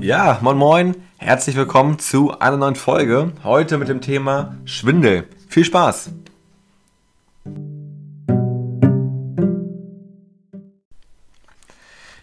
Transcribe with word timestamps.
Ja, 0.00 0.38
moin 0.42 0.56
moin, 0.56 0.96
herzlich 1.16 1.56
willkommen 1.56 1.98
zu 1.98 2.38
einer 2.38 2.56
neuen 2.56 2.76
Folge. 2.76 3.32
Heute 3.42 3.78
mit 3.78 3.88
dem 3.88 4.00
Thema 4.00 4.56
Schwindel. 4.64 5.26
Viel 5.48 5.64
Spaß! 5.64 6.12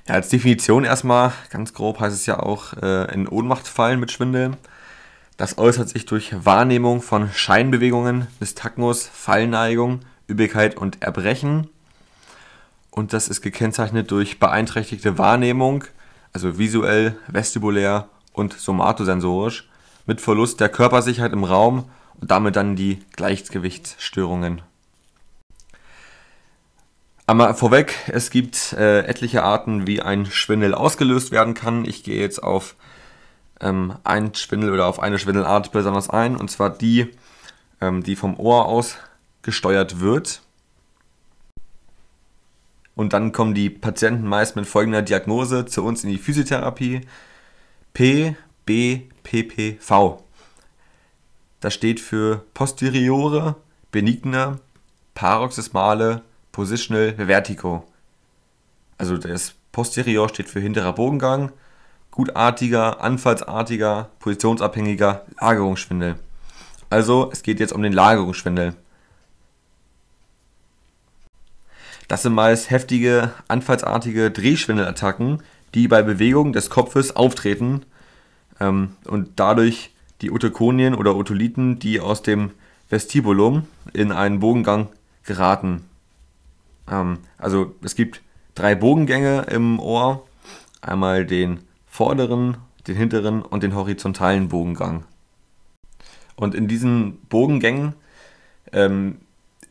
Ja, 0.08 0.14
als 0.14 0.30
Definition 0.30 0.86
erstmal, 0.86 1.34
ganz 1.50 1.74
grob 1.74 2.00
heißt 2.00 2.16
es 2.16 2.26
ja 2.26 2.40
auch, 2.40 2.74
äh, 2.82 3.14
in 3.14 3.28
Ohnmacht 3.28 3.68
fallen 3.68 4.00
mit 4.00 4.12
Schwindel. 4.12 4.52
Das 5.36 5.58
äußert 5.58 5.90
sich 5.90 6.06
durch 6.06 6.34
Wahrnehmung 6.46 7.02
von 7.02 7.30
Scheinbewegungen, 7.34 8.28
Nystagmus, 8.40 9.06
Fallneigung, 9.06 10.00
Übelkeit 10.28 10.78
und 10.78 11.04
Erbrechen. 11.04 11.68
Und 12.90 13.12
das 13.12 13.28
ist 13.28 13.42
gekennzeichnet 13.42 14.12
durch 14.12 14.40
beeinträchtigte 14.40 15.18
Wahrnehmung, 15.18 15.84
also 16.36 16.58
visuell, 16.58 17.16
vestibulär 17.28 18.10
und 18.34 18.52
somatosensorisch, 18.52 19.70
mit 20.06 20.20
Verlust 20.20 20.60
der 20.60 20.68
Körpersicherheit 20.68 21.32
im 21.32 21.46
Raum 21.46 21.86
und 22.20 22.30
damit 22.30 22.58
dann 22.58 22.76
die 22.76 23.00
Gleichgewichtsstörungen. 23.16 24.62
Einmal 27.26 27.54
vorweg, 27.56 27.96
es 28.08 28.32
gibt 28.32 28.74
äh, 28.74 29.06
etliche 29.06 29.44
Arten, 29.44 29.88
wie 29.88 30.02
ein 30.02 30.26
Schwindel 30.26 30.76
ausgelöst 30.76 31.32
werden 31.32 31.54
kann. 31.54 31.86
Ich 31.86 32.04
gehe 32.04 32.20
jetzt 32.20 32.44
auf 32.44 32.76
ähm, 33.62 33.96
einen 34.04 34.36
Schwindel 34.36 34.74
oder 34.74 34.88
auf 34.88 35.00
eine 35.00 35.18
Schwindelart 35.18 35.72
besonders 35.72 36.10
ein, 36.10 36.36
und 36.36 36.52
zwar 36.52 36.70
die, 36.70 37.08
ähm, 37.80 38.04
die 38.04 38.18
vom 38.18 38.38
Ohr 38.38 38.66
aus 38.66 38.98
gesteuert 39.42 40.02
wird. 40.02 40.42
Und 42.96 43.14
dann 43.14 43.32
kommen 43.32 43.54
die 43.54 43.70
Patienten 43.70 44.28
meist 44.28 44.56
mit 44.56 44.66
folgender 44.66 45.02
Diagnose 45.02 45.66
zu 45.66 45.84
uns 45.84 46.04
in 46.04 46.10
die 46.10 46.18
Physiotherapie. 46.18 47.02
P, 47.94 48.36
B, 48.66 49.02
P, 49.24 49.44
P, 49.44 49.78
V. 49.80 50.24
Das 51.60 51.74
steht 51.74 52.00
für 52.00 52.46
posteriore, 52.54 53.56
benigne, 53.92 54.60
paroxysmale, 55.14 56.22
Positional 56.52 57.16
Vertigo. 57.18 57.86
Also 58.98 59.18
das 59.18 59.56
Posterior 59.72 60.30
steht 60.30 60.50
für 60.50 60.62
hinterer 60.62 60.94
Bogengang, 60.94 61.52
gutartiger, 62.12 63.02
anfallsartiger, 63.02 64.10
positionsabhängiger 64.20 65.26
Lagerungsschwindel. 65.42 66.16
Also 66.90 67.30
es 67.34 67.44
geht 67.44 67.60
jetzt 67.60 67.74
um 67.74 67.82
den 67.82 67.92
Lagerungsschwindel. 67.92 68.76
Das 72.08 72.22
sind 72.24 72.34
meist 72.34 72.70
heftige, 72.70 73.32
anfallsartige 73.48 74.32
Drehschwindelattacken, 74.32 75.42
die 75.74 75.88
bei 75.88 76.02
Bewegung 76.04 76.54
des 76.54 76.70
Kopfes 76.70 77.16
auftreten 77.16 77.84
ähm, 78.60 78.96
und 79.06 79.32
dadurch 79.38 79.92
die 80.22 80.32
Otokonien 80.32 80.96
oder 80.96 81.16
Otoliten, 81.16 81.80
die 81.80 82.00
aus 82.00 82.22
dem 82.22 82.52
Vestibulum 82.90 83.68
in 83.94 84.12
einen 84.12 84.40
Bogengang 84.40 84.90
geraten. 85.24 85.84
Ähm, 86.90 87.20
also 87.38 87.74
es 87.84 87.96
gibt 87.96 88.22
drei 88.54 88.76
Bogengänge 88.76 89.48
im 89.50 89.80
Ohr. 89.80 90.26
Einmal 90.82 91.26
den 91.26 91.62
vorderen, 91.88 92.58
den 92.88 92.96
hinteren 92.96 93.42
und 93.42 93.64
den 93.64 93.74
horizontalen 93.74 94.50
Bogengang. 94.50 95.04
Und 96.36 96.54
in 96.54 96.68
diesen 96.68 97.20
Bogengängen 97.28 97.94
ähm, 98.72 99.18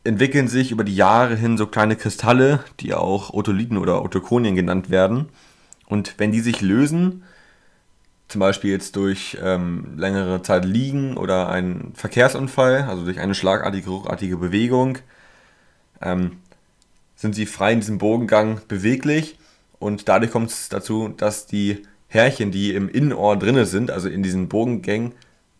entwickeln 0.05 0.47
sich 0.47 0.71
über 0.71 0.83
die 0.83 0.95
Jahre 0.95 1.35
hin 1.35 1.57
so 1.57 1.67
kleine 1.67 1.95
Kristalle, 1.95 2.63
die 2.79 2.93
auch 2.93 3.33
Otoliten 3.33 3.77
oder 3.77 4.03
Otokonien 4.03 4.55
genannt 4.55 4.89
werden. 4.89 5.29
Und 5.87 6.15
wenn 6.17 6.31
die 6.31 6.39
sich 6.39 6.61
lösen, 6.61 7.23
zum 8.27 8.39
Beispiel 8.39 8.71
jetzt 8.71 8.95
durch 8.95 9.37
ähm, 9.41 9.97
längere 9.97 10.41
Zeit 10.41 10.65
liegen 10.65 11.17
oder 11.17 11.49
einen 11.49 11.93
Verkehrsunfall, 11.95 12.83
also 12.83 13.03
durch 13.03 13.19
eine 13.19 13.35
schlagartige, 13.35 13.89
ruckartige 13.89 14.37
Bewegung, 14.37 14.99
ähm, 16.01 16.37
sind 17.15 17.35
sie 17.35 17.45
frei 17.45 17.73
in 17.73 17.79
diesem 17.79 17.97
Bogengang 17.97 18.61
beweglich 18.67 19.37
und 19.79 20.07
dadurch 20.07 20.31
kommt 20.31 20.49
es 20.49 20.69
dazu, 20.69 21.09
dass 21.09 21.47
die 21.47 21.83
Härchen, 22.07 22.51
die 22.51 22.73
im 22.73 22.89
Innenohr 22.89 23.37
drinne 23.37 23.65
sind, 23.65 23.91
also 23.91 24.09
in 24.09 24.23
diesen 24.23 24.49
Bogengängen, 24.49 25.13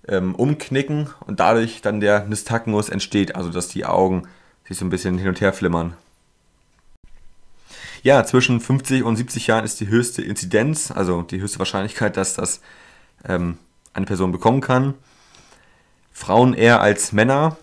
ähm, 0.07 0.35
umknicken 0.35 1.09
und 1.25 1.39
dadurch 1.39 1.81
dann 1.81 1.99
der 1.99 2.25
Nystagmus 2.25 2.89
entsteht, 2.89 3.35
also 3.35 3.49
dass 3.49 3.67
die 3.67 3.85
Augen 3.85 4.27
sich 4.67 4.77
so 4.77 4.85
ein 4.85 4.89
bisschen 4.89 5.17
hin 5.17 5.27
und 5.27 5.41
her 5.41 5.53
flimmern. 5.53 5.93
Ja, 8.03 8.23
zwischen 8.23 8.59
50 8.59 9.03
und 9.03 9.15
70 9.15 9.47
Jahren 9.47 9.65
ist 9.65 9.79
die 9.79 9.87
höchste 9.87 10.21
Inzidenz, 10.21 10.91
also 10.91 11.23
die 11.23 11.41
höchste 11.41 11.57
Wahrscheinlichkeit, 11.59 12.17
dass 12.17 12.35
das 12.35 12.61
ähm, 13.27 13.57
eine 13.93 14.05
Person 14.05 14.31
bekommen 14.31 14.61
kann. 14.61 14.93
Frauen 16.11 16.53
eher 16.53 16.81
als 16.81 17.11
Männer. 17.13 17.57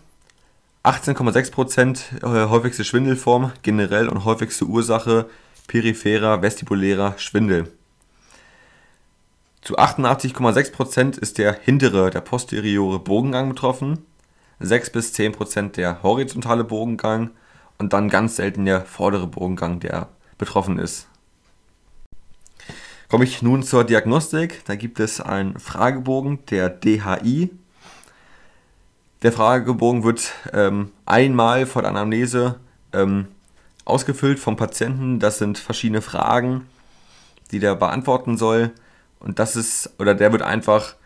18,6% 0.84 2.24
äh, 2.24 2.48
häufigste 2.48 2.84
Schwindelform 2.84 3.52
generell 3.62 4.08
und 4.08 4.24
häufigste 4.24 4.64
Ursache 4.64 5.26
peripherer 5.68 6.42
vestibulärer 6.42 7.14
Schwindel. 7.18 7.70
Zu 9.62 9.78
88,6% 9.78 11.18
ist 11.18 11.38
der 11.38 11.54
hintere, 11.54 12.10
der 12.10 12.20
posteriore 12.20 12.98
Bogengang 12.98 13.48
betroffen, 13.48 14.04
6 14.60 14.90
bis 14.90 15.14
10% 15.14 15.72
der 15.72 16.02
horizontale 16.02 16.64
Bogengang 16.64 17.30
und 17.78 17.92
dann 17.92 18.08
ganz 18.08 18.36
selten 18.36 18.64
der 18.64 18.84
vordere 18.84 19.26
Bogengang, 19.26 19.80
der 19.80 20.08
betroffen 20.36 20.78
ist. 20.78 21.08
Komme 23.08 23.24
ich 23.24 23.42
nun 23.42 23.62
zur 23.62 23.84
Diagnostik. 23.84 24.64
Da 24.64 24.74
gibt 24.74 24.98
es 24.98 25.20
einen 25.20 25.58
Fragebogen, 25.58 26.44
der 26.46 26.68
DHI, 26.68 27.50
der 29.22 29.30
Fragebogen 29.30 30.02
wird 30.02 30.32
ähm, 30.52 30.90
einmal 31.06 31.66
vor 31.66 31.82
der 31.82 31.92
Anamnese 31.92 32.58
ähm, 32.92 33.28
ausgefüllt 33.84 34.40
vom 34.40 34.56
Patienten. 34.56 35.20
Das 35.20 35.38
sind 35.38 35.58
verschiedene 35.58 36.02
Fragen, 36.02 36.66
die 37.52 37.60
der 37.60 37.76
beantworten 37.76 38.36
soll. 38.36 38.72
Und 39.22 39.38
das 39.38 39.56
ist, 39.56 39.90
oder 39.98 40.14
der 40.14 40.32
wird 40.32 40.42
einfach 40.42 40.96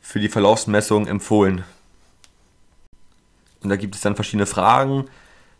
für 0.00 0.20
die 0.20 0.28
Verlaufsmessung 0.28 1.06
empfohlen. 1.06 1.64
Und 3.62 3.70
da 3.70 3.76
gibt 3.76 3.94
es 3.94 4.02
dann 4.02 4.14
verschiedene 4.14 4.46
Fragen. 4.46 5.06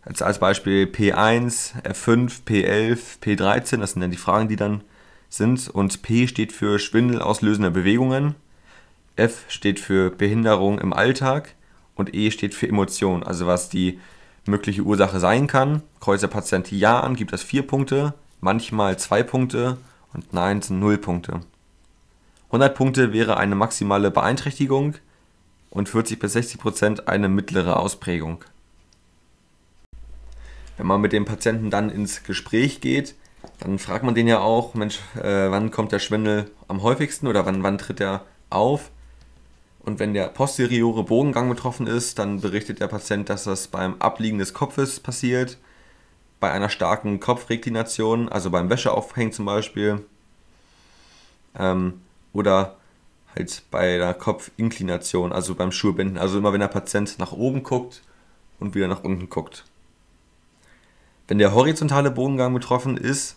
Als, 0.03 0.21
als 0.21 0.39
Beispiel 0.39 0.85
P1, 0.85 1.83
F5, 1.83 2.43
P11, 2.47 2.99
P13, 3.23 3.79
das 3.79 3.93
sind 3.93 4.03
dann 4.03 4.11
die 4.11 4.19
Fragen, 4.19 4.49
die 4.49 4.57
dann 4.57 4.83
sind. 5.31 5.69
Und 5.69 6.03
P 6.03 6.29
steht 6.29 6.53
für 6.53 6.79
Schwindel 6.79 7.23
auslösende 7.23 7.71
Bewegungen. 7.71 8.35
F 9.17 9.45
steht 9.49 9.81
für 9.81 10.11
Behinderung 10.11 10.79
im 10.79 10.93
Alltag 10.93 11.55
und 11.95 12.15
E 12.15 12.31
steht 12.31 12.55
für 12.55 12.69
Emotion, 12.69 13.23
also 13.23 13.47
was 13.47 13.71
die 13.71 13.99
mögliche 14.45 14.83
Ursache 14.83 15.21
sein 15.21 15.47
kann. 15.47 15.83
Kreuzt 16.01 16.23
der 16.23 16.29
Patient 16.29 16.71
Ja 16.71 17.01
an, 17.01 17.17
gibt 17.17 17.33
das 17.33 17.43
4 17.43 17.67
Punkte, 17.67 18.13
manchmal 18.41 18.99
2 18.99 19.23
Punkte 19.23 19.79
und 20.13 20.35
Nein 20.35 20.61
sind 20.61 20.81
0 20.81 20.99
Punkte. 20.99 21.41
100 22.55 22.77
Punkte 22.77 23.13
wäre 23.13 23.37
eine 23.37 23.57
maximale 23.57 24.13
Beeinträchtigung 24.13 24.95
und 25.71 25.89
40 25.89 26.21
bis 26.21 26.35
60 26.35 26.61
Prozent 26.61 27.09
eine 27.09 27.29
mittlere 27.29 27.81
Ausprägung. 27.81 28.45
Wenn 30.77 30.87
man 30.87 31.01
mit 31.01 31.13
dem 31.13 31.25
Patienten 31.25 31.71
dann 31.71 31.91
ins 31.91 32.23
Gespräch 32.23 32.81
geht, 32.81 33.17
dann 33.59 33.81
fragt 33.81 34.05
man 34.05 34.15
den 34.15 34.29
ja 34.29 34.39
auch, 34.39 34.75
Mensch, 34.75 35.01
äh, 35.17 35.51
wann 35.51 35.73
kommt 35.73 35.91
der 35.91 35.99
Schwindel 35.99 36.49
am 36.69 36.85
häufigsten 36.85 37.27
oder 37.27 37.45
wann, 37.45 37.65
wann 37.65 37.77
tritt 37.77 38.01
er 38.01 38.25
auf? 38.51 38.93
Und 39.81 39.99
wenn 39.99 40.15
der 40.15 40.29
posteriore 40.29 41.03
Bogengang 41.03 41.49
betroffen 41.49 41.89
ist, 41.89 42.21
dann 42.21 42.41
berichtet 42.41 42.79
der 42.79 42.87
Patient, 42.87 43.29
dass 43.31 43.43
das 43.43 43.67
beim 43.67 43.97
Abliegen 44.01 44.39
des 44.39 44.55
Kopfes 44.55 45.01
passiert, 45.01 45.59
bei 46.39 46.53
einer 46.53 46.69
starken 46.69 47.19
Kopfreklination, 47.19 48.29
also 48.29 48.53
beim 48.53 48.71
Wäscheaufhängen 48.71 49.33
zum 49.33 49.45
Beispiel, 49.45 50.07
ähm, 51.59 51.95
oder 52.35 52.77
halt 53.35 53.63
bei 53.71 53.97
der 53.97 54.13
Kopfinklination, 54.13 55.33
also 55.33 55.55
beim 55.55 55.73
Schulbinden, 55.73 56.19
also 56.19 56.39
immer 56.39 56.53
wenn 56.53 56.61
der 56.61 56.69
Patient 56.69 57.19
nach 57.19 57.33
oben 57.33 57.63
guckt 57.63 58.03
und 58.61 58.75
wieder 58.75 58.89
nach 58.89 59.03
unten 59.03 59.29
guckt. 59.31 59.65
Wenn 61.27 61.39
der 61.39 61.55
horizontale 61.55 62.11
Bogengang 62.11 62.53
betroffen 62.53 62.97
ist, 62.97 63.37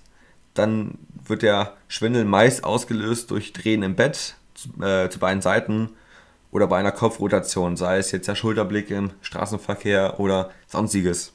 dann 0.54 0.98
wird 1.26 1.42
der 1.42 1.78
Schwindel 1.88 2.26
meist 2.26 2.64
ausgelöst 2.64 3.32
durch 3.32 3.54
Drehen 3.54 3.84
im 3.84 3.96
Bett 3.96 4.36
äh, 4.82 5.08
zu 5.10 5.20
beiden 5.20 5.42
Seiten 5.42 5.92
oder 6.52 6.68
bei 6.68 6.80
einer 6.80 6.92
Kopfrotation, 6.92 7.78
sei 7.78 7.98
es 7.98 8.12
jetzt 8.12 8.28
der 8.28 8.36
Schulterblick 8.36 8.90
im 8.92 9.12
Straßenverkehr 9.22 10.20
oder 10.20 10.52
sonstiges. 10.68 11.34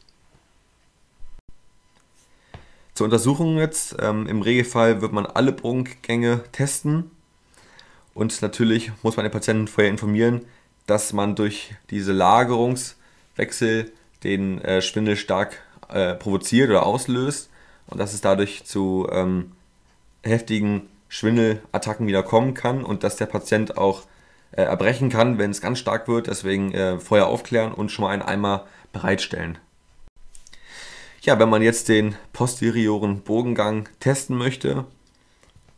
Zur 2.94 3.06
Untersuchung 3.06 3.56
jetzt, 3.56 3.96
ähm, 4.00 4.26
im 4.26 4.42
Regelfall 4.42 5.00
wird 5.00 5.12
man 5.12 5.24
alle 5.24 5.52
Bogengänge 5.52 6.42
testen 6.52 7.10
und 8.14 8.42
natürlich 8.42 8.92
muss 9.02 9.16
man 9.16 9.24
den 9.24 9.32
Patienten 9.32 9.68
vorher 9.68 9.90
informieren, 9.90 10.46
dass 10.86 11.12
man 11.12 11.34
durch 11.34 11.74
diese 11.90 12.12
Lagerungswechsel 12.12 13.92
den 14.24 14.60
äh, 14.62 14.82
Schwindel 14.82 15.16
stark 15.16 15.60
äh, 15.88 16.14
provoziert 16.14 16.70
oder 16.70 16.84
auslöst 16.84 17.50
und 17.86 17.98
dass 17.98 18.14
es 18.14 18.20
dadurch 18.20 18.64
zu 18.64 19.08
ähm, 19.10 19.52
heftigen 20.22 20.88
Schwindelattacken 21.08 22.06
wieder 22.06 22.22
kommen 22.22 22.54
kann 22.54 22.84
und 22.84 23.04
dass 23.04 23.16
der 23.16 23.26
Patient 23.26 23.76
auch 23.76 24.02
äh, 24.52 24.62
erbrechen 24.62 25.10
kann, 25.10 25.38
wenn 25.38 25.50
es 25.50 25.60
ganz 25.60 25.78
stark 25.78 26.08
wird. 26.08 26.26
Deswegen 26.26 26.72
äh, 26.72 26.98
vorher 26.98 27.26
aufklären 27.26 27.72
und 27.72 27.90
schon 27.90 28.04
mal 28.04 28.10
einen 28.10 28.22
Eimer 28.22 28.66
bereitstellen. 28.92 29.58
Ja, 31.22 31.38
wenn 31.38 31.48
man 31.48 31.62
jetzt 31.62 31.88
den 31.88 32.16
posterioren 32.32 33.20
Bogengang 33.20 33.88
testen 34.00 34.36
möchte, 34.36 34.86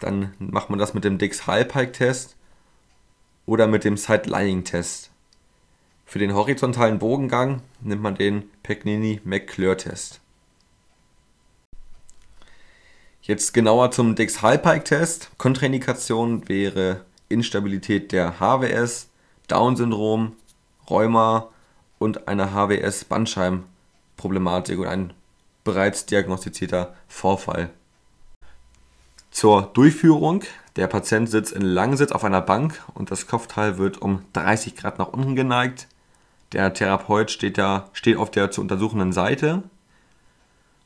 dann 0.04 0.34
macht 0.38 0.70
man 0.70 0.78
das 0.78 0.94
mit 0.94 1.04
dem 1.04 1.18
Dix 1.18 1.46
Halbpike 1.46 1.92
Test 1.92 2.36
oder 3.46 3.66
mit 3.66 3.84
dem 3.84 3.96
Side 3.96 4.28
Lying 4.28 4.64
Test. 4.64 5.10
Für 6.04 6.18
den 6.18 6.34
horizontalen 6.34 6.98
Bogengang 6.98 7.62
nimmt 7.80 8.02
man 8.02 8.14
den 8.14 8.50
Pegnini 8.62 9.22
McClure 9.24 9.76
Test. 9.76 10.20
Jetzt 13.22 13.54
genauer 13.54 13.90
zum 13.90 14.16
Dix 14.16 14.42
Halbpike 14.42 14.84
Test. 14.84 15.30
Kontraindikation 15.38 16.46
wäre 16.46 17.06
Instabilität 17.30 18.12
der 18.12 18.38
HWS, 18.38 19.08
Down-Syndrom, 19.48 20.36
Rheuma 20.90 21.48
und 21.98 22.28
eine 22.28 22.52
HWS-Bandscheibenproblematik 22.52 24.78
und 24.78 24.86
ein 24.86 25.14
bereits 25.64 26.04
diagnostizierter 26.04 26.94
Vorfall. 27.08 27.70
Zur 29.34 29.62
Durchführung. 29.74 30.44
Der 30.76 30.86
Patient 30.86 31.28
sitzt 31.28 31.52
in 31.52 31.62
Langsitz 31.62 32.12
auf 32.12 32.22
einer 32.22 32.40
Bank 32.40 32.80
und 32.94 33.10
das 33.10 33.26
Kopfteil 33.26 33.78
wird 33.78 34.00
um 34.00 34.24
30 34.32 34.76
Grad 34.76 35.00
nach 35.00 35.08
unten 35.08 35.34
geneigt. 35.34 35.88
Der 36.52 36.72
Therapeut 36.72 37.32
steht, 37.32 37.58
da, 37.58 37.90
steht 37.94 38.16
auf 38.16 38.30
der 38.30 38.52
zu 38.52 38.60
untersuchenden 38.60 39.12
Seite 39.12 39.64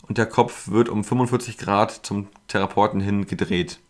und 0.08 0.16
der 0.16 0.24
Kopf 0.24 0.68
wird 0.68 0.88
um 0.88 1.04
45 1.04 1.58
Grad 1.58 1.90
zum 1.90 2.28
Therapeuten 2.48 3.00
hin 3.00 3.26
gedreht. 3.26 3.80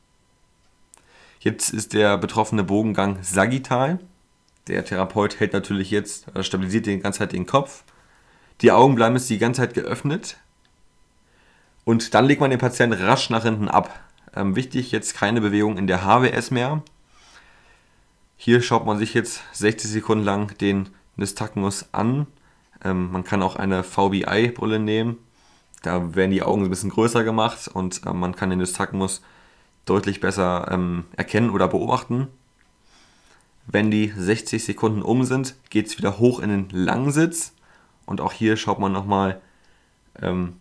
Jetzt 1.38 1.70
ist 1.70 1.92
der 1.92 2.18
betroffene 2.18 2.64
Bogengang 2.64 3.22
sagittal. 3.22 4.00
Der 4.66 4.84
Therapeut 4.84 5.38
hält 5.38 5.52
natürlich 5.52 5.92
jetzt, 5.92 6.26
stabilisiert 6.40 6.86
die 6.86 6.98
ganze 6.98 7.20
Zeit 7.20 7.32
den 7.32 7.46
Kopf. 7.46 7.84
Die 8.62 8.72
Augen 8.72 8.96
bleiben 8.96 9.14
jetzt 9.14 9.30
die 9.30 9.38
ganze 9.38 9.60
Zeit 9.60 9.74
geöffnet. 9.74 10.36
Und 11.84 12.12
dann 12.12 12.24
legt 12.24 12.40
man 12.40 12.50
den 12.50 12.58
Patienten 12.58 13.00
rasch 13.00 13.30
nach 13.30 13.44
hinten 13.44 13.68
ab. 13.68 14.07
Ähm, 14.38 14.54
wichtig, 14.54 14.92
jetzt 14.92 15.14
keine 15.14 15.40
Bewegung 15.40 15.76
in 15.76 15.88
der 15.88 16.04
HWS 16.04 16.52
mehr. 16.52 16.82
Hier 18.36 18.62
schaut 18.62 18.86
man 18.86 18.96
sich 18.96 19.12
jetzt 19.12 19.42
60 19.52 19.90
Sekunden 19.90 20.24
lang 20.24 20.56
den 20.58 20.90
Nystagmus 21.16 21.86
an. 21.90 22.28
Ähm, 22.84 23.10
man 23.10 23.24
kann 23.24 23.42
auch 23.42 23.56
eine 23.56 23.82
VBI-Brille 23.82 24.78
nehmen. 24.78 25.16
Da 25.82 26.14
werden 26.14 26.30
die 26.30 26.44
Augen 26.44 26.62
ein 26.62 26.70
bisschen 26.70 26.90
größer 26.90 27.24
gemacht 27.24 27.66
und 27.66 28.06
äh, 28.06 28.12
man 28.12 28.36
kann 28.36 28.50
den 28.50 28.60
Nystagmus 28.60 29.22
deutlich 29.86 30.20
besser 30.20 30.68
ähm, 30.70 31.06
erkennen 31.16 31.50
oder 31.50 31.66
beobachten. 31.66 32.28
Wenn 33.66 33.90
die 33.90 34.12
60 34.16 34.64
Sekunden 34.64 35.02
um 35.02 35.24
sind, 35.24 35.56
geht 35.68 35.88
es 35.88 35.98
wieder 35.98 36.20
hoch 36.20 36.38
in 36.38 36.50
den 36.50 36.68
Langsitz. 36.70 37.54
Und 38.06 38.20
auch 38.20 38.32
hier 38.32 38.56
schaut 38.56 38.78
man 38.78 38.92
nochmal 38.92 39.40
ähm, 40.22 40.54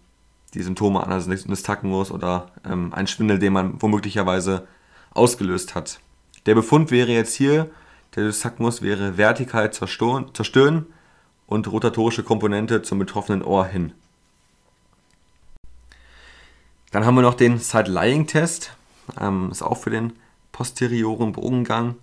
die 0.53 0.63
Symptome 0.63 1.03
an, 1.03 1.11
also 1.11 1.29
Nystagmus 1.29 2.11
oder 2.11 2.51
ähm, 2.65 2.93
ein 2.93 3.07
Schwindel, 3.07 3.39
den 3.39 3.53
man 3.53 3.81
womöglicherweise 3.81 4.67
ausgelöst 5.11 5.75
hat. 5.75 5.99
Der 6.45 6.55
Befund 6.55 6.91
wäre 6.91 7.11
jetzt 7.11 7.35
hier, 7.35 7.69
der 8.15 8.23
Nystagmus 8.23 8.81
wäre 8.81 9.17
vertikal 9.17 9.71
zerstören 9.71 10.85
und 11.47 11.71
rotatorische 11.71 12.23
Komponente 12.23 12.81
zum 12.81 12.99
betroffenen 12.99 13.43
Ohr 13.43 13.65
hin. 13.65 13.93
Dann 16.91 17.05
haben 17.05 17.15
wir 17.15 17.21
noch 17.21 17.33
den 17.33 17.59
Side-Lying-Test. 17.59 18.73
Ähm, 19.19 19.49
ist 19.51 19.61
auch 19.61 19.77
für 19.77 19.89
den 19.89 20.13
posterioren 20.51 21.33
Bogengang. 21.33 21.95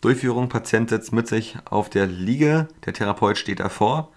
Durchführung, 0.00 0.48
Patient 0.48 0.88
sitzt 0.88 1.12
mit 1.12 1.28
sich 1.28 1.58
auf 1.64 1.90
der 1.90 2.06
Liege, 2.06 2.68
der 2.86 2.94
Therapeut 2.94 3.36
steht 3.36 3.60
davor. 3.60 4.08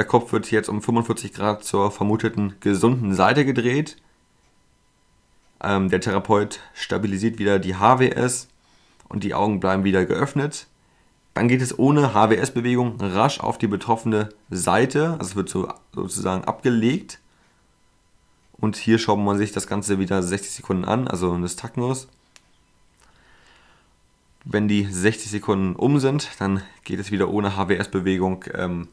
Der 0.00 0.06
Kopf 0.06 0.32
wird 0.32 0.50
jetzt 0.50 0.70
um 0.70 0.80
45 0.80 1.34
Grad 1.34 1.62
zur 1.62 1.90
vermuteten 1.90 2.54
gesunden 2.60 3.14
Seite 3.14 3.44
gedreht. 3.44 3.98
Ähm, 5.62 5.90
der 5.90 6.00
Therapeut 6.00 6.60
stabilisiert 6.72 7.38
wieder 7.38 7.58
die 7.58 7.74
HWS 7.74 8.48
und 9.10 9.24
die 9.24 9.34
Augen 9.34 9.60
bleiben 9.60 9.84
wieder 9.84 10.06
geöffnet. 10.06 10.68
Dann 11.34 11.48
geht 11.48 11.60
es 11.60 11.78
ohne 11.78 12.14
HWS-Bewegung 12.14 12.98
rasch 12.98 13.40
auf 13.40 13.58
die 13.58 13.66
betroffene 13.66 14.30
Seite, 14.48 15.18
also 15.18 15.32
es 15.32 15.36
wird 15.36 15.50
so, 15.50 15.68
sozusagen 15.92 16.44
abgelegt. 16.44 17.18
Und 18.52 18.76
hier 18.76 18.98
schaut 18.98 19.18
man 19.18 19.36
sich 19.36 19.52
das 19.52 19.66
Ganze 19.66 19.98
wieder 19.98 20.22
60 20.22 20.50
Sekunden 20.50 20.86
an, 20.86 21.08
also 21.08 21.34
ein 21.34 21.42
Nystagmus. 21.42 22.08
Wenn 24.46 24.66
die 24.66 24.86
60 24.86 25.30
Sekunden 25.30 25.76
um 25.76 25.98
sind, 26.00 26.30
dann 26.38 26.62
geht 26.84 27.00
es 27.00 27.10
wieder 27.10 27.28
ohne 27.28 27.54
HWS-Bewegung 27.58 28.46
ähm, 28.54 28.88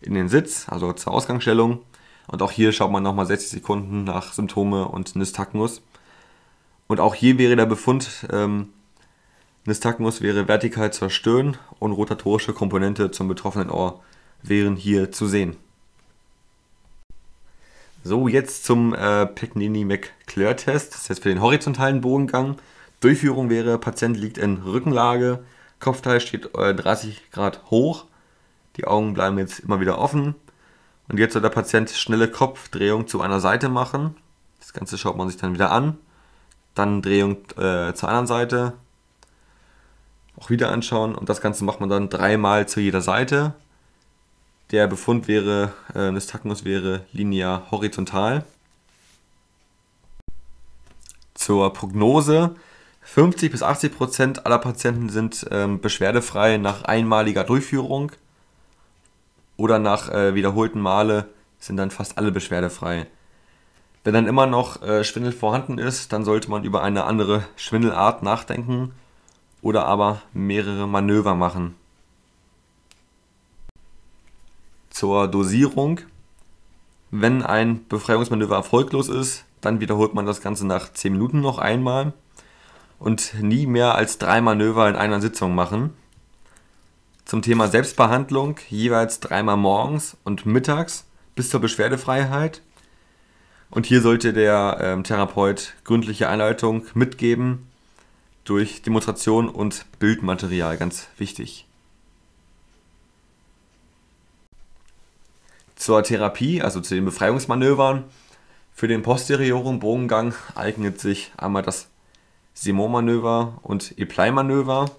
in 0.00 0.14
den 0.14 0.28
Sitz, 0.28 0.68
also 0.68 0.92
zur 0.92 1.12
Ausgangsstellung. 1.12 1.80
Und 2.26 2.42
auch 2.42 2.52
hier 2.52 2.72
schaut 2.72 2.90
man 2.90 3.02
nochmal 3.02 3.26
60 3.26 3.50
Sekunden 3.50 4.04
nach 4.04 4.32
Symptome 4.32 4.86
und 4.88 5.16
Nystagmus. 5.16 5.82
Und 6.86 7.00
auch 7.00 7.14
hier 7.14 7.38
wäre 7.38 7.56
der 7.56 7.66
Befund, 7.66 8.26
ähm, 8.32 8.68
Nystagmus 9.64 10.22
wäre 10.22 10.48
vertikal 10.48 10.92
zerstören 10.92 11.56
und 11.78 11.92
rotatorische 11.92 12.54
Komponente 12.54 13.10
zum 13.10 13.28
betroffenen 13.28 13.70
Ohr 13.70 14.02
wären 14.42 14.76
hier 14.76 15.12
zu 15.12 15.26
sehen. 15.26 15.56
So, 18.04 18.28
jetzt 18.28 18.64
zum 18.64 18.94
äh, 18.94 19.26
Pegnini-McClure-Test. 19.26 20.94
Das 20.94 21.02
ist 21.02 21.08
jetzt 21.08 21.22
für 21.22 21.28
den 21.28 21.42
horizontalen 21.42 22.00
Bogengang. 22.00 22.56
Durchführung 23.00 23.50
wäre, 23.50 23.78
Patient 23.78 24.16
liegt 24.16 24.38
in 24.38 24.62
Rückenlage, 24.62 25.44
Kopfteil 25.78 26.20
steht 26.20 26.54
äh, 26.56 26.74
30 26.74 27.30
Grad 27.30 27.70
hoch, 27.70 28.06
die 28.78 28.86
Augen 28.86 29.12
bleiben 29.12 29.38
jetzt 29.38 29.58
immer 29.60 29.80
wieder 29.80 29.98
offen. 29.98 30.34
Und 31.08 31.18
jetzt 31.18 31.32
soll 31.32 31.42
der 31.42 31.48
Patient 31.50 31.90
schnelle 31.90 32.30
Kopfdrehung 32.30 33.06
zu 33.06 33.20
einer 33.20 33.40
Seite 33.40 33.68
machen. 33.68 34.16
Das 34.60 34.72
Ganze 34.72 34.96
schaut 34.96 35.16
man 35.16 35.28
sich 35.28 35.36
dann 35.36 35.54
wieder 35.54 35.72
an. 35.72 35.98
Dann 36.74 37.02
Drehung 37.02 37.38
äh, 37.56 37.92
zur 37.94 38.08
anderen 38.08 38.26
Seite. 38.26 38.74
Auch 40.38 40.48
wieder 40.48 40.70
anschauen. 40.70 41.14
Und 41.14 41.28
das 41.28 41.40
Ganze 41.40 41.64
macht 41.64 41.80
man 41.80 41.88
dann 41.88 42.08
dreimal 42.08 42.68
zu 42.68 42.80
jeder 42.80 43.00
Seite. 43.00 43.54
Der 44.70 44.86
Befund 44.86 45.26
wäre, 45.26 45.72
äh, 45.94 46.10
Nystagmus 46.12 46.64
wäre 46.64 47.04
linear 47.12 47.70
horizontal. 47.70 48.44
Zur 51.34 51.72
Prognose. 51.72 52.54
50 53.02 53.50
bis 53.50 53.62
80 53.62 53.96
Prozent 53.96 54.46
aller 54.46 54.58
Patienten 54.58 55.08
sind 55.08 55.46
ähm, 55.50 55.80
beschwerdefrei 55.80 56.58
nach 56.58 56.82
einmaliger 56.82 57.42
Durchführung 57.42 58.12
oder 59.58 59.78
nach 59.78 60.08
äh, 60.08 60.34
wiederholten 60.34 60.80
Male 60.80 61.26
sind 61.58 61.76
dann 61.76 61.90
fast 61.90 62.16
alle 62.16 62.32
beschwerdefrei. 62.32 63.06
Wenn 64.04 64.14
dann 64.14 64.26
immer 64.26 64.46
noch 64.46 64.80
äh, 64.80 65.04
Schwindel 65.04 65.32
vorhanden 65.32 65.76
ist, 65.76 66.14
dann 66.14 66.24
sollte 66.24 66.50
man 66.50 66.64
über 66.64 66.82
eine 66.82 67.04
andere 67.04 67.44
Schwindelart 67.56 68.22
nachdenken 68.22 68.92
oder 69.60 69.84
aber 69.84 70.22
mehrere 70.32 70.88
Manöver 70.88 71.34
machen 71.34 71.74
zur 74.98 75.28
Dosierung. 75.28 76.00
Wenn 77.10 77.42
ein 77.42 77.86
Befreiungsmanöver 77.88 78.56
erfolglos 78.56 79.08
ist, 79.08 79.44
dann 79.60 79.80
wiederholt 79.80 80.12
man 80.12 80.26
das 80.26 80.40
Ganze 80.40 80.66
nach 80.66 80.92
10 80.92 81.12
Minuten 81.12 81.40
noch 81.40 81.58
einmal 81.58 82.12
und 82.98 83.34
nie 83.40 83.66
mehr 83.66 83.94
als 83.94 84.18
drei 84.18 84.40
Manöver 84.40 84.88
in 84.88 84.96
einer 84.96 85.20
Sitzung 85.20 85.54
machen. 85.54 85.94
Zum 87.28 87.42
Thema 87.42 87.68
Selbstbehandlung 87.68 88.56
jeweils 88.70 89.20
dreimal 89.20 89.58
morgens 89.58 90.16
und 90.24 90.46
mittags 90.46 91.04
bis 91.34 91.50
zur 91.50 91.60
Beschwerdefreiheit. 91.60 92.62
Und 93.68 93.84
hier 93.84 94.00
sollte 94.00 94.32
der 94.32 94.78
ähm, 94.80 95.04
Therapeut 95.04 95.74
gründliche 95.84 96.30
Einleitung 96.30 96.86
mitgeben 96.94 97.68
durch 98.44 98.80
Demonstration 98.80 99.50
und 99.50 99.84
Bildmaterial, 99.98 100.78
ganz 100.78 101.08
wichtig. 101.18 101.66
Zur 105.76 106.02
Therapie, 106.02 106.62
also 106.62 106.80
zu 106.80 106.94
den 106.94 107.04
Befreiungsmanövern, 107.04 108.04
für 108.72 108.88
den 108.88 109.02
posterioren 109.02 109.80
Bogengang 109.80 110.32
eignet 110.54 110.98
sich 110.98 111.30
einmal 111.36 111.62
das 111.62 111.88
Simon-Manöver 112.54 113.58
und 113.60 113.98
Eplei-Manöver 113.98 114.90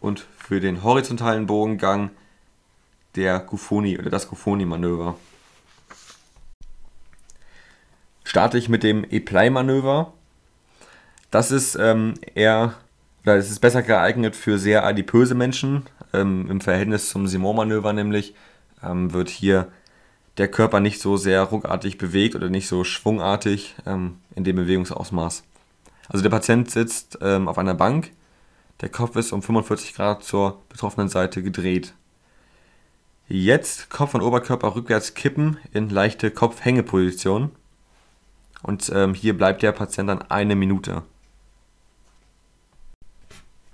und 0.00 0.26
für 0.36 0.60
den 0.60 0.82
horizontalen 0.82 1.46
Bogengang 1.46 2.10
der 3.16 3.40
Gufoni 3.40 3.98
oder 3.98 4.10
das 4.10 4.28
Gufoni-Manöver. 4.28 5.16
Starte 8.24 8.58
ich 8.58 8.68
mit 8.68 8.82
dem 8.82 9.04
Eplei-Manöver. 9.04 10.12
Das 11.30 11.50
ist 11.50 11.76
ähm, 11.76 12.14
eher, 12.34 12.74
oder 13.22 13.36
es 13.36 13.50
ist 13.50 13.60
besser 13.60 13.82
geeignet 13.82 14.36
für 14.36 14.58
sehr 14.58 14.84
adipöse 14.84 15.34
Menschen. 15.34 15.86
Ähm, 16.12 16.50
Im 16.50 16.60
Verhältnis 16.60 17.08
zum 17.08 17.26
Simon-Manöver 17.26 17.92
nämlich 17.92 18.34
ähm, 18.82 19.12
wird 19.12 19.28
hier 19.28 19.68
der 20.38 20.48
Körper 20.48 20.80
nicht 20.80 21.00
so 21.00 21.16
sehr 21.16 21.42
ruckartig 21.42 21.98
bewegt 21.98 22.36
oder 22.36 22.48
nicht 22.48 22.68
so 22.68 22.84
schwungartig 22.84 23.74
ähm, 23.86 24.18
in 24.34 24.44
dem 24.44 24.56
Bewegungsausmaß. 24.56 25.42
Also 26.08 26.22
der 26.22 26.30
Patient 26.30 26.70
sitzt 26.70 27.18
ähm, 27.20 27.48
auf 27.48 27.58
einer 27.58 27.74
Bank, 27.74 28.12
der 28.80 28.88
Kopf 28.88 29.16
ist 29.16 29.32
um 29.32 29.42
45 29.42 29.94
Grad 29.94 30.22
zur 30.22 30.62
betroffenen 30.68 31.08
Seite 31.08 31.42
gedreht. 31.42 31.94
Jetzt 33.26 33.90
Kopf 33.90 34.14
und 34.14 34.22
Oberkörper 34.22 34.74
rückwärts 34.74 35.14
kippen 35.14 35.58
in 35.72 35.90
leichte 35.90 36.30
Kopfhängeposition. 36.30 37.50
Und 38.62 38.90
ähm, 38.94 39.14
hier 39.14 39.36
bleibt 39.36 39.62
der 39.62 39.72
Patient 39.72 40.08
dann 40.08 40.22
eine 40.22 40.56
Minute. 40.56 41.02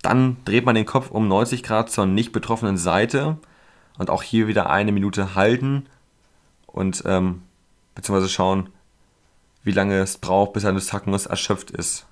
Dann 0.01 0.37
dreht 0.45 0.65
man 0.65 0.75
den 0.75 0.85
Kopf 0.85 1.09
um 1.09 1.27
90 1.27 1.63
Grad 1.63 1.89
zur 1.89 2.05
nicht 2.05 2.31
betroffenen 2.31 2.77
Seite 2.77 3.37
und 3.97 4.09
auch 4.09 4.23
hier 4.23 4.47
wieder 4.47 4.69
eine 4.69 4.91
Minute 4.91 5.35
halten 5.35 5.87
und 6.67 7.03
ähm, 7.05 7.41
beziehungsweise 7.95 8.29
schauen, 8.29 8.69
wie 9.63 9.71
lange 9.71 9.99
es 9.99 10.17
braucht, 10.17 10.53
bis 10.53 10.65
ein 10.65 10.75
Nystagmus 10.75 11.25
erschöpft 11.25 11.71
ist. 11.71 12.05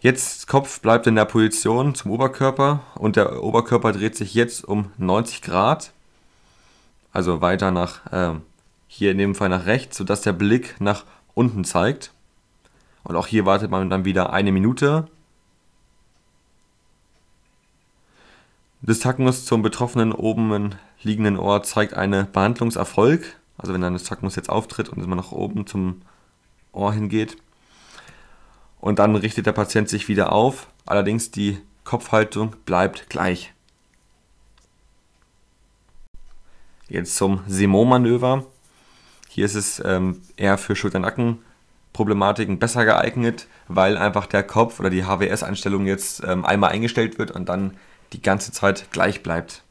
Jetzt 0.00 0.46
Kopf 0.46 0.80
bleibt 0.80 1.06
in 1.06 1.14
der 1.14 1.24
Position 1.24 1.94
zum 1.94 2.10
Oberkörper 2.10 2.80
und 2.96 3.16
der 3.16 3.42
Oberkörper 3.42 3.92
dreht 3.92 4.14
sich 4.14 4.34
jetzt 4.34 4.64
um 4.64 4.92
90 4.98 5.40
Grad, 5.40 5.92
also 7.12 7.40
weiter 7.40 7.70
nach 7.70 8.06
äh, 8.12 8.38
hier 8.88 9.10
in 9.10 9.18
dem 9.18 9.34
Fall 9.34 9.48
nach 9.48 9.64
rechts, 9.64 9.96
sodass 9.96 10.20
der 10.20 10.34
Blick 10.34 10.76
nach 10.80 11.04
unten 11.34 11.64
zeigt. 11.64 12.12
Und 13.04 13.16
auch 13.16 13.26
hier 13.26 13.46
wartet 13.46 13.70
man 13.70 13.88
dann 13.88 14.04
wieder 14.04 14.32
eine 14.32 14.52
Minute. 14.52 15.08
Nystagmus 18.82 19.46
zum 19.46 19.62
betroffenen 19.62 20.12
oben 20.12 20.74
liegenden 21.02 21.38
Ohr 21.38 21.62
zeigt 21.62 21.94
einen 21.94 22.30
Behandlungserfolg. 22.30 23.36
Also 23.56 23.72
wenn 23.72 23.82
ein 23.82 23.94
Nystagmus 23.94 24.36
jetzt 24.36 24.50
auftritt 24.50 24.90
und 24.90 25.02
immer 25.02 25.16
nach 25.16 25.32
oben 25.32 25.66
zum 25.66 26.02
Ohr 26.72 26.92
hingeht. 26.92 27.38
Und 28.80 28.98
dann 28.98 29.16
richtet 29.16 29.46
der 29.46 29.52
Patient 29.52 29.88
sich 29.88 30.08
wieder 30.08 30.32
auf. 30.32 30.68
Allerdings 30.84 31.30
die 31.30 31.58
Kopfhaltung 31.84 32.54
bleibt 32.64 33.08
gleich. 33.08 33.52
Jetzt 36.88 37.16
zum 37.16 37.40
Simon-Manöver. 37.48 38.44
Hier 39.28 39.44
ist 39.44 39.54
es 39.54 39.82
ähm, 39.84 40.22
eher 40.36 40.56
für 40.56 40.76
Schulter-Nacken-Problematiken 40.76 42.58
besser 42.58 42.84
geeignet, 42.84 43.48
weil 43.68 43.96
einfach 43.96 44.26
der 44.26 44.44
Kopf 44.44 44.78
oder 44.78 44.88
die 44.88 45.04
HWS-Einstellung 45.04 45.86
jetzt 45.86 46.22
ähm, 46.24 46.44
einmal 46.44 46.70
eingestellt 46.70 47.18
wird 47.18 47.32
und 47.32 47.48
dann 47.48 47.76
die 48.12 48.22
ganze 48.22 48.52
Zeit 48.52 48.90
gleich 48.92 49.22
bleibt. 49.22 49.64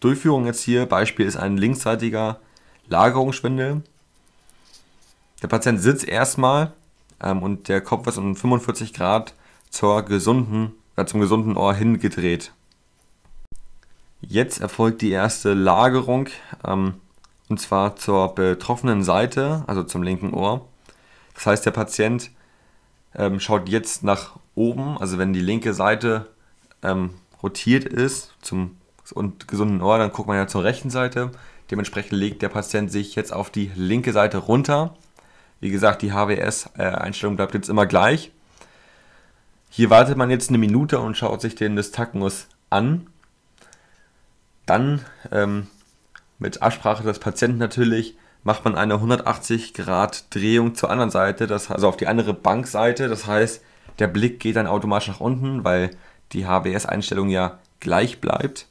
Durchführung 0.00 0.46
jetzt 0.46 0.62
hier, 0.62 0.86
Beispiel 0.86 1.26
ist 1.26 1.36
ein 1.36 1.56
linksseitiger 1.56 2.40
Lagerungsschwindel. 2.88 3.82
Der 5.42 5.48
Patient 5.48 5.80
sitzt 5.80 6.06
erstmal 6.06 6.72
ähm, 7.22 7.42
und 7.42 7.68
der 7.68 7.80
Kopf 7.80 8.06
ist 8.06 8.18
um 8.18 8.36
45 8.36 8.92
Grad 8.92 9.34
zur 9.70 10.02
gesunden, 10.02 10.72
äh, 10.96 11.04
zum 11.04 11.20
gesunden 11.20 11.56
Ohr 11.56 11.74
hingedreht. 11.74 12.52
Jetzt 14.20 14.60
erfolgt 14.60 15.02
die 15.02 15.10
erste 15.10 15.54
Lagerung 15.54 16.28
ähm, 16.66 16.94
und 17.48 17.60
zwar 17.60 17.96
zur 17.96 18.34
betroffenen 18.34 19.02
Seite, 19.02 19.64
also 19.66 19.84
zum 19.84 20.02
linken 20.02 20.34
Ohr. 20.34 20.66
Das 21.34 21.46
heißt, 21.46 21.66
der 21.66 21.70
Patient 21.70 22.30
ähm, 23.14 23.40
schaut 23.40 23.68
jetzt 23.68 24.02
nach 24.02 24.38
oben, 24.54 24.98
also 24.98 25.18
wenn 25.18 25.32
die 25.32 25.40
linke 25.40 25.74
Seite 25.74 26.26
ähm, 26.82 27.10
rotiert 27.42 27.84
ist 27.84 28.34
zum 28.40 28.76
und 29.12 29.46
gesunden 29.46 29.82
Ohr, 29.82 29.98
dann 29.98 30.10
guckt 30.10 30.26
man 30.26 30.36
ja 30.36 30.48
zur 30.48 30.64
rechten 30.64 30.90
Seite. 30.90 31.30
Dementsprechend 31.70 32.12
legt 32.12 32.42
der 32.42 32.48
Patient 32.48 32.90
sich 32.90 33.14
jetzt 33.14 33.32
auf 33.32 33.50
die 33.50 33.70
linke 33.76 34.12
Seite 34.12 34.38
runter 34.38 34.94
wie 35.60 35.70
gesagt, 35.70 36.02
die 36.02 36.12
HWS-Einstellung 36.12 37.36
bleibt 37.36 37.54
jetzt 37.54 37.68
immer 37.68 37.86
gleich. 37.86 38.32
Hier 39.70 39.90
wartet 39.90 40.16
man 40.16 40.30
jetzt 40.30 40.48
eine 40.48 40.58
Minute 40.58 41.00
und 41.00 41.16
schaut 41.16 41.40
sich 41.40 41.54
den 41.54 41.74
Nystagmus 41.74 42.46
an. 42.70 43.06
Dann 44.64 45.04
ähm, 45.30 45.68
mit 46.38 46.62
Absprache 46.62 47.02
des 47.02 47.18
Patienten 47.18 47.58
natürlich 47.58 48.16
macht 48.42 48.64
man 48.64 48.76
eine 48.76 48.94
180 48.94 49.74
Grad 49.74 50.34
Drehung 50.34 50.74
zur 50.74 50.90
anderen 50.90 51.10
Seite, 51.10 51.46
das, 51.46 51.70
also 51.70 51.88
auf 51.88 51.96
die 51.96 52.06
andere 52.06 52.32
Bankseite. 52.32 53.08
Das 53.08 53.26
heißt, 53.26 53.62
der 53.98 54.06
Blick 54.06 54.40
geht 54.40 54.56
dann 54.56 54.66
automatisch 54.66 55.08
nach 55.08 55.20
unten, 55.20 55.64
weil 55.64 55.90
die 56.32 56.46
HWS-Einstellung 56.46 57.28
ja 57.28 57.58
gleich 57.80 58.20
bleibt. 58.20 58.66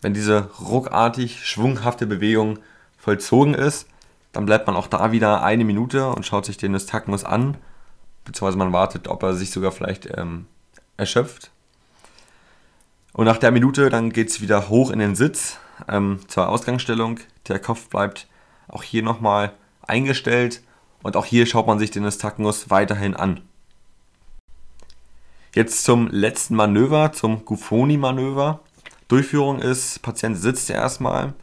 Wenn 0.00 0.14
diese 0.14 0.50
ruckartig 0.60 1.46
schwunghafte 1.46 2.06
Bewegung 2.06 2.58
vollzogen 2.98 3.54
ist, 3.54 3.88
dann 4.34 4.46
bleibt 4.46 4.66
man 4.66 4.76
auch 4.76 4.88
da 4.88 5.12
wieder 5.12 5.42
eine 5.42 5.64
Minute 5.64 6.08
und 6.08 6.26
schaut 6.26 6.44
sich 6.44 6.56
den 6.56 6.72
Nystagmus 6.72 7.24
an, 7.24 7.56
beziehungsweise 8.24 8.58
man 8.58 8.72
wartet, 8.72 9.08
ob 9.08 9.22
er 9.22 9.34
sich 9.34 9.50
sogar 9.50 9.72
vielleicht 9.72 10.08
ähm, 10.16 10.46
erschöpft. 10.96 11.50
Und 13.12 13.26
nach 13.26 13.38
der 13.38 13.52
Minute 13.52 13.90
dann 13.90 14.10
geht 14.10 14.28
es 14.28 14.40
wieder 14.40 14.68
hoch 14.68 14.90
in 14.90 14.98
den 14.98 15.14
Sitz 15.14 15.58
ähm, 15.88 16.18
zur 16.26 16.48
Ausgangsstellung. 16.48 17.20
Der 17.46 17.60
Kopf 17.60 17.88
bleibt 17.88 18.26
auch 18.66 18.82
hier 18.82 19.04
nochmal 19.04 19.52
eingestellt 19.82 20.62
und 21.02 21.16
auch 21.16 21.24
hier 21.24 21.46
schaut 21.46 21.68
man 21.68 21.78
sich 21.78 21.92
den 21.92 22.02
Nystagmus 22.02 22.70
weiterhin 22.70 23.14
an. 23.14 23.40
Jetzt 25.54 25.84
zum 25.84 26.08
letzten 26.08 26.56
Manöver, 26.56 27.12
zum 27.12 27.44
Gufoni-Manöver. 27.44 28.60
Durchführung 29.06 29.60
ist, 29.60 30.02
Patient 30.02 30.36
sitzt 30.36 30.68
erstmal, 30.70 31.34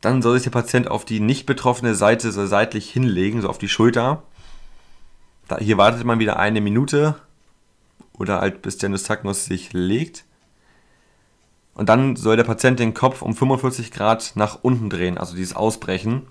dann 0.00 0.22
soll 0.22 0.34
sich 0.34 0.44
der 0.44 0.50
Patient 0.50 0.88
auf 0.88 1.04
die 1.04 1.20
nicht 1.20 1.46
betroffene 1.46 1.94
Seite 1.94 2.30
so 2.30 2.46
seitlich 2.46 2.90
hinlegen, 2.90 3.42
so 3.42 3.48
auf 3.48 3.58
die 3.58 3.68
Schulter. 3.68 4.22
Da, 5.48 5.58
hier 5.58 5.78
wartet 5.78 6.04
man 6.04 6.18
wieder 6.18 6.38
eine 6.38 6.60
Minute 6.60 7.16
oder 8.12 8.40
halt 8.40 8.62
bis 8.62 8.78
der 8.78 8.90
Nystagmus 8.90 9.44
sich 9.46 9.72
legt. 9.72 10.24
Und 11.74 11.88
dann 11.88 12.16
soll 12.16 12.36
der 12.36 12.44
Patient 12.44 12.78
den 12.78 12.94
Kopf 12.94 13.22
um 13.22 13.34
45 13.34 13.92
Grad 13.92 14.32
nach 14.34 14.58
unten 14.62 14.90
drehen, 14.90 15.16
also 15.16 15.36
dieses 15.36 15.54
Ausbrechen. 15.54 16.26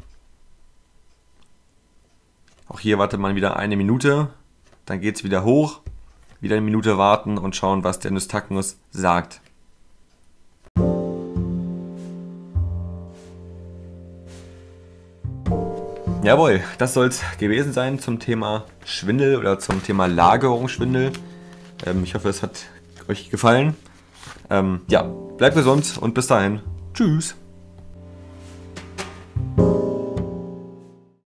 Auch 2.67 2.81
hier 2.81 2.99
wartet 2.99 3.19
man 3.19 3.35
wieder 3.35 3.55
eine 3.55 3.77
Minute, 3.77 4.29
dann 4.85 4.99
geht 4.99 5.15
es 5.15 5.23
wieder 5.23 5.45
hoch, 5.45 5.79
wieder 6.41 6.57
eine 6.57 6.65
Minute 6.65 6.97
warten 6.97 7.37
und 7.37 7.55
schauen, 7.55 7.85
was 7.85 7.99
der 7.99 8.11
Nystagmus 8.11 8.77
sagt. 8.91 9.39
Jawohl, 16.27 16.59
das 16.77 16.93
soll 16.93 17.07
es 17.07 17.21
gewesen 17.39 17.71
sein 17.71 17.99
zum 17.99 18.19
Thema 18.19 18.65
Schwindel 18.83 19.37
oder 19.37 19.59
zum 19.59 19.81
Thema 19.81 20.07
Lagerungsschwindel. 20.07 21.13
Ähm, 21.85 22.03
ich 22.03 22.15
hoffe, 22.15 22.27
es 22.27 22.43
hat 22.43 22.65
euch 23.07 23.29
gefallen. 23.29 23.77
Ähm, 24.49 24.81
ja, 24.89 25.03
bleibt 25.03 25.55
gesund 25.55 25.97
und 25.97 26.13
bis 26.13 26.27
dahin. 26.27 26.59
Tschüss. 26.93 27.37